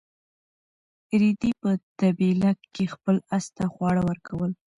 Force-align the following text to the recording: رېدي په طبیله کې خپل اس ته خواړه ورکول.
رېدي 1.21 1.51
په 1.61 1.71
طبیله 1.99 2.51
کې 2.73 2.83
خپل 2.93 3.15
اس 3.35 3.45
ته 3.55 3.63
خواړه 3.73 4.01
ورکول. 4.09 4.51